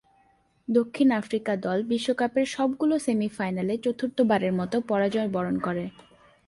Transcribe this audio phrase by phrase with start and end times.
[0.67, 5.83] দক্ষিণ আফ্রিকা দল বিশ্বকাপের সবগুলো সেমি-ফাইনালে চতুর্থবারের মতো পরাজয়বরণ করে।